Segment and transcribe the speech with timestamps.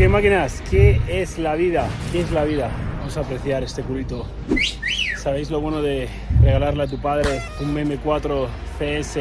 [0.00, 1.86] Ok, máquinas, ¿qué es la vida?
[2.10, 2.70] ¿Qué es la vida?
[3.00, 4.24] Vamos a apreciar este culito.
[5.18, 6.08] ¿Sabéis lo bueno de
[6.40, 8.46] regalarle a tu padre un M4
[8.78, 9.18] CS?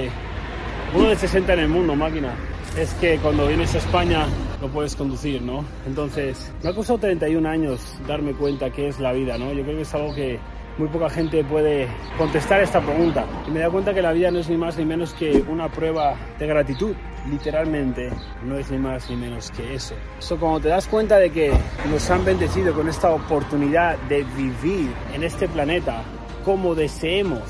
[0.96, 2.34] Uno de 60 en el mundo, máquina.
[2.78, 4.26] Es que cuando vienes a España
[4.62, 5.66] lo puedes conducir, ¿no?
[5.86, 9.52] Entonces, me ha costado 31 años darme cuenta qué es la vida, ¿no?
[9.52, 10.40] Yo creo que es algo que
[10.78, 13.26] muy poca gente puede contestar esta pregunta.
[13.46, 15.68] Y me da cuenta que la vida no es ni más ni menos que una
[15.68, 16.96] prueba de gratitud.
[17.30, 18.10] Literalmente
[18.44, 19.94] no es ni más ni menos que eso.
[20.18, 21.52] Eso cuando te das cuenta de que
[21.92, 26.04] nos han bendecido con esta oportunidad de vivir en este planeta
[26.44, 27.42] como deseemos,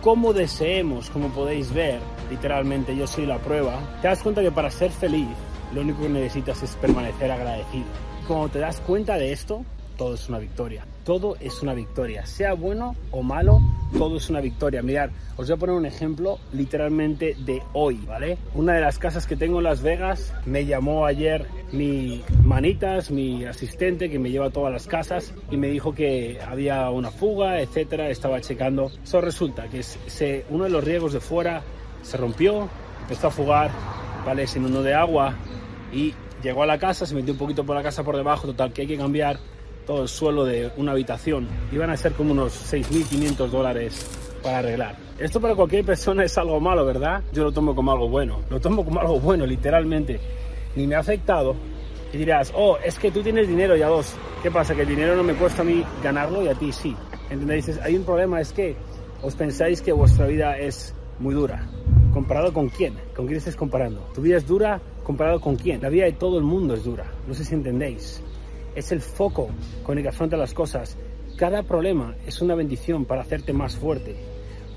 [0.00, 2.00] como deseemos, como podéis ver,
[2.30, 5.28] literalmente yo soy la prueba, te das cuenta que para ser feliz
[5.72, 7.86] lo único que necesitas es permanecer agradecido.
[8.28, 9.64] Cuando te das cuenta de esto,
[9.96, 10.86] todo es una victoria.
[11.04, 12.24] Todo es una victoria.
[12.26, 13.60] Sea bueno o malo,
[13.98, 14.82] todo es una victoria.
[14.82, 18.38] Mirad, os voy a poner un ejemplo literalmente de hoy, ¿vale?
[18.54, 23.44] Una de las casas que tengo en Las Vegas me llamó ayer mi manitas, mi
[23.44, 27.60] asistente que me lleva a todas las casas y me dijo que había una fuga,
[27.60, 28.08] etcétera.
[28.08, 28.90] Estaba checando.
[29.02, 31.62] Eso resulta que uno de los riegos de fuera
[32.02, 32.68] se rompió,
[33.02, 33.70] empezó a fugar,
[34.24, 34.46] ¿vale?
[34.46, 35.34] Se inundó de agua
[35.92, 38.72] y llegó a la casa, se metió un poquito por la casa por debajo, total,
[38.72, 39.38] que hay que cambiar
[39.86, 41.48] todo el suelo de una habitación.
[41.72, 44.06] Iban a ser como unos 6.500 dólares
[44.42, 44.96] para arreglar.
[45.18, 47.22] Esto para cualquier persona es algo malo, ¿verdad?
[47.32, 48.40] Yo lo tomo como algo bueno.
[48.50, 50.20] Lo tomo como algo bueno, literalmente.
[50.76, 51.54] Ni me ha afectado.
[52.12, 54.14] Y dirás, oh, es que tú tienes dinero ya dos.
[54.42, 54.74] ¿Qué pasa?
[54.74, 56.94] Que el dinero no me cuesta a mí ganarlo y a ti sí.
[57.30, 57.78] ¿Entendéis?
[57.82, 58.76] Hay un problema, es que
[59.22, 61.66] os pensáis que vuestra vida es muy dura.
[62.12, 62.94] ¿Comparado con quién?
[63.16, 64.00] ¿Con quién estés comparando?
[64.14, 65.80] ¿Tu vida es dura comparado con quién?
[65.82, 67.04] La vida de todo el mundo es dura.
[67.26, 68.22] No sé si entendéis
[68.74, 69.48] es el foco
[69.82, 70.96] con el que afronta las cosas.
[71.36, 74.16] Cada problema es una bendición para hacerte más fuerte.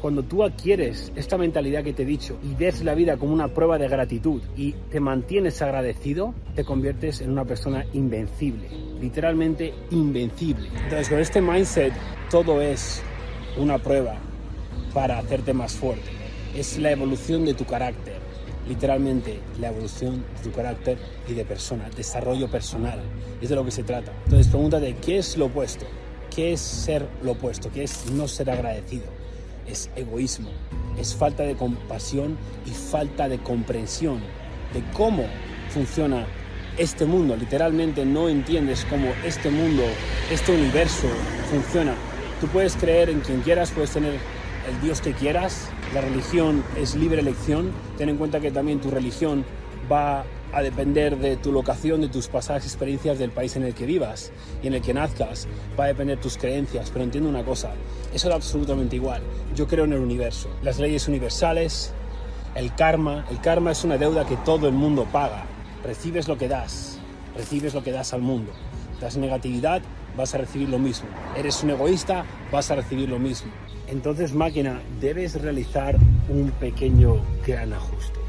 [0.01, 3.47] Cuando tú adquieres esta mentalidad que te he dicho y ves la vida como una
[3.47, 8.69] prueba de gratitud y te mantienes agradecido, te conviertes en una persona invencible,
[9.01, 10.69] literalmente invencible.
[10.83, 11.93] Entonces con este mindset
[12.29, 13.01] todo es
[13.57, 14.17] una prueba
[14.93, 16.09] para hacerte más fuerte.
[16.55, 18.17] Es la evolución de tu carácter
[18.67, 20.97] literalmente la evolución de tu carácter
[21.27, 22.99] y de persona, desarrollo personal.
[23.41, 24.11] Es de lo que se trata.
[24.25, 25.85] Entonces pregúntate, ¿qué es lo opuesto?
[26.33, 27.71] ¿Qué es ser lo opuesto?
[27.71, 29.05] ¿Qué es no ser agradecido?
[29.67, 30.49] Es egoísmo,
[30.97, 34.19] es falta de compasión y falta de comprensión
[34.73, 35.25] de cómo
[35.69, 36.25] funciona
[36.77, 37.35] este mundo.
[37.35, 39.83] Literalmente no entiendes cómo este mundo,
[40.31, 41.07] este universo
[41.49, 41.95] funciona.
[42.39, 46.95] Tú puedes creer en quien quieras, puedes tener el Dios que quieras, la religión es
[46.95, 49.45] libre elección, ten en cuenta que también tu religión
[49.91, 53.85] va a depender de tu locación, de tus pasadas experiencias del país en el que
[53.85, 54.31] vivas
[54.61, 55.47] y en el que nazcas,
[55.79, 57.71] va a depender de tus creencias, pero entiendo una cosa,
[58.13, 59.21] eso es absolutamente igual,
[59.55, 61.93] yo creo en el universo, las leyes universales,
[62.55, 65.45] el karma, el karma es una deuda que todo el mundo paga,
[65.83, 66.99] recibes lo que das,
[67.35, 68.51] recibes lo que das al mundo,
[68.99, 69.81] das negatividad,
[70.15, 73.51] vas a recibir lo mismo, eres un egoísta, vas a recibir lo mismo,
[73.87, 75.97] entonces, máquina, debes realizar
[76.29, 78.19] un pequeño gran ajuste.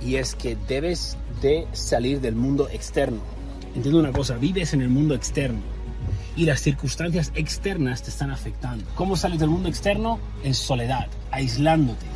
[0.00, 3.20] Y es que debes de salir del mundo externo.
[3.74, 5.60] Entiendo una cosa, vives en el mundo externo
[6.36, 8.84] y las circunstancias externas te están afectando.
[8.94, 10.18] ¿Cómo sales del mundo externo?
[10.42, 12.06] En soledad, aislándote.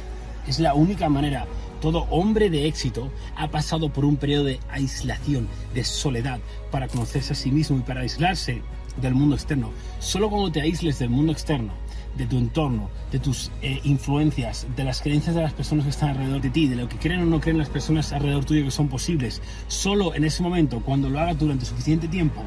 [0.47, 1.47] Es la única manera.
[1.81, 7.35] Todo hombre de éxito ha pasado por un periodo de aislación, de soledad, para conocerse
[7.35, 8.63] a sí mismo y para aislarse
[9.01, 9.71] del mundo externo.
[9.99, 11.73] Solo cuando te aísles del mundo externo
[12.17, 16.11] de tu entorno, de tus eh, influencias, de las creencias de las personas que están
[16.11, 18.71] alrededor de ti, de lo que creen o no creen las personas alrededor tuyo que
[18.71, 19.43] son posibles.
[19.69, 22.43] Solo en ese momento, cuando lo hagas durante suficiente tiempo,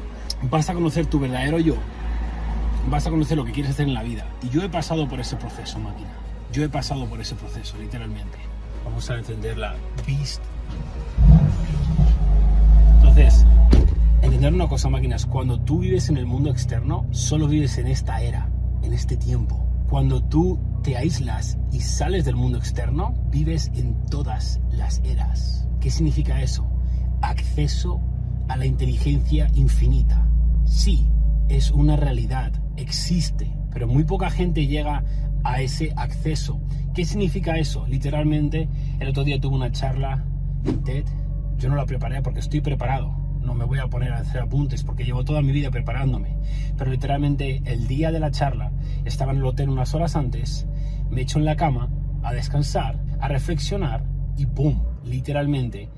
[0.50, 1.76] vas a conocer tu verdadero yo,
[2.88, 4.26] vas a conocer lo que quieres hacer en la vida.
[4.42, 6.10] Y yo he pasado por ese proceso, máquina.
[6.52, 8.38] Yo he pasado por ese proceso, literalmente.
[8.84, 10.42] Vamos a encender la Beast.
[12.96, 13.46] Entonces,
[14.40, 18.22] entender una cosa, máquinas, cuando tú vives en el mundo externo, solo vives en esta
[18.22, 18.50] era
[18.82, 19.68] en este tiempo.
[19.86, 25.68] Cuando tú te aíslas y sales del mundo externo, vives en todas las eras.
[25.78, 26.66] ¿Qué significa eso?
[27.20, 28.00] Acceso
[28.48, 30.26] a la inteligencia infinita.
[30.64, 31.06] Sí,
[31.50, 35.04] es una realidad, existe, pero muy poca gente llega
[35.44, 36.62] a ese acceso.
[36.94, 37.86] ¿Qué significa eso?
[37.86, 38.70] Literalmente,
[39.00, 40.24] el otro día tuve una charla
[40.64, 41.04] en TED.
[41.58, 44.82] Yo no la preparé porque estoy preparado no me voy a poner a hacer apuntes
[44.82, 46.36] porque llevo toda mi vida preparándome.
[46.76, 48.72] Pero literalmente el día de la charla
[49.04, 50.66] estaba en el hotel unas horas antes,
[51.10, 51.90] me echo en la cama
[52.22, 54.04] a descansar, a reflexionar
[54.36, 54.82] y ¡pum!
[55.04, 55.88] Literalmente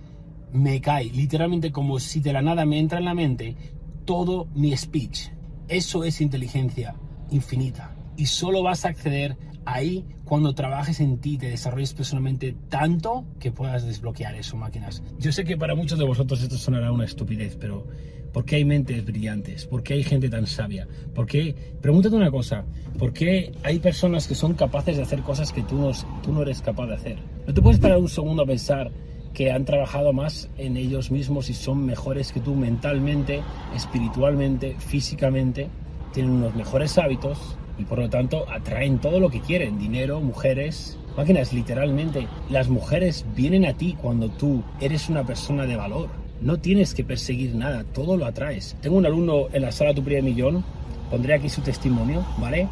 [0.53, 3.57] me cae, literalmente como si de la nada me entra en la mente
[4.05, 5.31] todo mi speech.
[5.69, 6.95] Eso es inteligencia
[7.31, 13.25] infinita y solo vas a acceder ahí cuando trabajes en ti, te desarrolles personalmente tanto
[13.39, 15.03] que puedas desbloquear eso, máquinas.
[15.19, 17.87] Yo sé que para muchos de vosotros esto sonará una estupidez, pero
[18.33, 19.67] ¿por qué hay mentes brillantes?
[19.67, 20.89] ¿Por qué hay gente tan sabia?
[21.15, 21.55] ¿Por qué?
[21.81, 22.65] Pregúntate una cosa,
[22.99, 25.91] ¿por qué hay personas que son capaces de hacer cosas que tú no,
[26.23, 27.19] tú no eres capaz de hacer?
[27.47, 28.91] No te puedes parar un segundo a pensar
[29.35, 33.43] que han trabajado más en ellos mismos y son mejores que tú mentalmente,
[33.75, 35.69] espiritualmente, físicamente,
[36.13, 40.99] tienen unos mejores hábitos y por lo tanto atraen todo lo que quieren, dinero, mujeres,
[41.17, 42.29] máquinas, literalmente.
[42.51, 46.11] Las mujeres vienen a ti cuando tú eres una persona de valor.
[46.41, 48.77] No tienes que perseguir nada, todo lo atraes.
[48.81, 50.65] Tengo un alumno en la sala Tu Primer Millón,
[51.11, 52.69] pondré aquí su testimonio, ¿vale?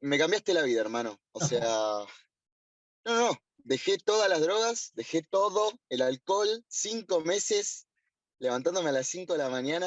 [0.00, 1.18] me cambiaste la vida, hermano.
[1.32, 1.60] O sea,
[3.04, 7.86] no, no, dejé todas las drogas, dejé todo, el alcohol, cinco meses,
[8.38, 9.86] levantándome a las cinco de la mañana.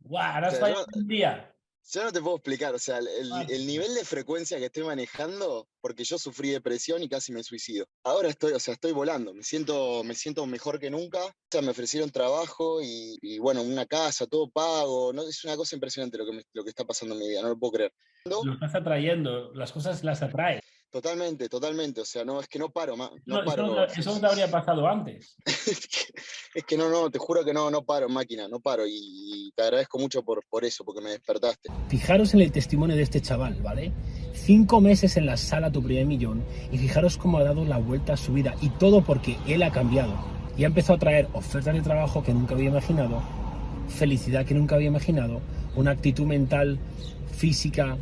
[0.00, 0.42] ¡Guau!
[0.60, 1.54] Wow, un día.
[1.90, 6.04] Yo no te puedo explicar, o sea, el, nivel de frecuencia que estoy manejando, porque
[6.04, 7.86] yo sufrí depresión y casi me suicido.
[8.04, 11.24] Ahora estoy, o sea, estoy volando, me siento, me siento mejor que nunca.
[11.24, 15.14] O sea, me ofrecieron trabajo y, bueno, una casa, todo pago.
[15.14, 15.22] ¿no?
[15.22, 17.58] Es una cosa impresionante lo que, lo que está pasando en mi vida, no lo
[17.58, 17.92] puedo creer.
[18.26, 20.60] Lo estás atrayendo, las cosas las atraes.
[20.90, 22.00] Totalmente, totalmente.
[22.00, 23.10] O sea, no, es que no paro más.
[23.26, 23.86] No, paro.
[23.86, 25.36] Eso, no te habría pasado antes.
[26.54, 28.84] es, que, no, no, te juro que no, no paro, máquina, no paro.
[28.86, 31.70] Y, te agradezco mucho por, por eso, porque me despertaste.
[31.88, 33.92] Fijaros en el testimonio de este chaval, ¿vale?
[34.32, 36.42] Cinco meses en la sala tu primer millón
[36.72, 38.54] y fijaros cómo ha dado la vuelta a su vida.
[38.62, 40.14] Y todo porque él ha cambiado.
[40.56, 43.22] Y ha empezado a traer ofertas de trabajo que nunca había imaginado,
[43.88, 45.40] felicidad que nunca había imaginado,
[45.76, 46.80] una actitud mental,
[47.36, 47.96] física,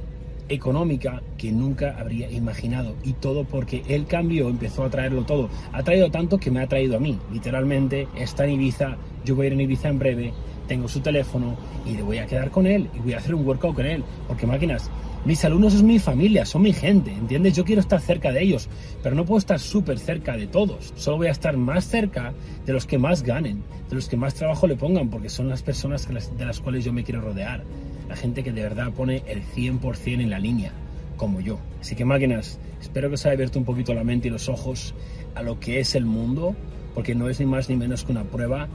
[0.48, 2.94] económica que nunca habría imaginado.
[3.04, 5.48] Y todo porque el cambio empezó a traerlo todo.
[5.72, 7.18] Ha traído tanto que me ha traído a mí.
[7.32, 10.32] Literalmente está en Ibiza, yo voy a ir en Ibiza en breve,
[10.66, 13.46] tengo su teléfono y le voy a quedar con él y voy a hacer un
[13.46, 14.04] workout con él.
[14.26, 14.90] Porque máquinas,
[15.24, 17.54] mis alumnos son mi familia, son mi gente, ¿entiendes?
[17.54, 18.68] Yo quiero estar cerca de ellos,
[19.02, 20.92] pero no puedo estar súper cerca de todos.
[20.96, 22.32] Solo voy a estar más cerca
[22.64, 25.62] de los que más ganen, de los que más trabajo le pongan, porque son las
[25.62, 27.64] personas de las cuales yo me quiero rodear
[28.08, 30.72] la gente que de verdad pone el 100% en la línea,
[31.16, 31.58] como yo.
[31.80, 34.94] Así que máquinas, espero que os haya abierto un poquito la mente y los ojos
[35.34, 36.54] a lo que es el mundo,
[36.94, 38.68] porque no es ni más ni menos que una prueba,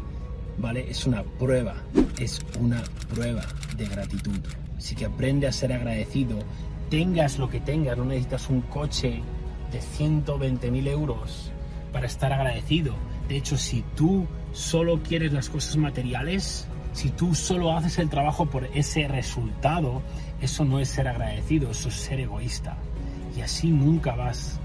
[0.57, 0.85] ¿vale?
[0.89, 1.75] Es una prueba,
[2.19, 2.83] es una
[3.13, 3.43] prueba
[3.77, 4.39] de gratitud.
[4.77, 6.39] Así que aprende a ser agradecido,
[6.89, 9.21] tengas lo que tengas, no necesitas un coche
[9.71, 11.51] de 120.000 euros
[11.91, 12.93] para estar agradecido.
[13.27, 18.45] De hecho, si tú solo quieres las cosas materiales, si tú solo haces el trabajo
[18.45, 20.01] por ese resultado,
[20.41, 22.75] eso no es ser agradecido, eso es ser egoísta.
[23.37, 24.59] Y así nunca vas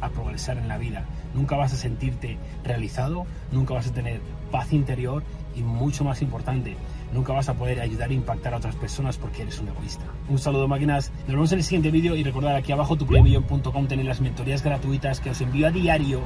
[0.00, 4.20] a progresar en la vida, nunca vas a sentirte realizado, nunca vas a tener
[4.50, 5.22] paz interior
[5.54, 6.76] y mucho más importante,
[7.12, 10.04] nunca vas a poder ayudar e impactar a otras personas porque eres un egoísta.
[10.28, 14.08] Un saludo máquinas, nos vemos en el siguiente vídeo y recordad aquí abajo tupriemillón.com tenéis
[14.08, 16.22] las mentorías gratuitas que os envío a diario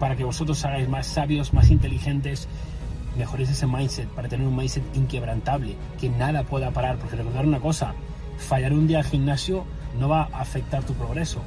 [0.00, 2.48] para que vosotros hagáis más sabios, más inteligentes
[3.16, 7.60] mejores ese mindset para tener un mindset inquebrantable, que nada pueda parar, porque recordar una
[7.60, 7.94] cosa,
[8.38, 9.64] fallar un día al gimnasio
[9.98, 11.42] no va a afectar tu progreso,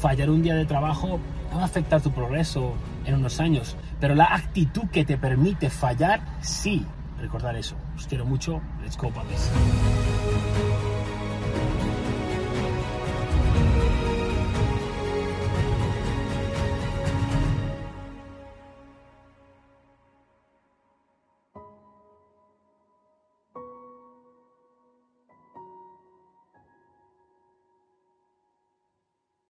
[0.00, 1.20] fallar un día de trabajo
[1.50, 2.74] no va a afectar tu progreso
[3.04, 6.86] en unos años, pero la actitud que te permite fallar, sí,
[7.20, 7.76] recordar eso.
[7.96, 9.50] Os quiero mucho, let's go, papis.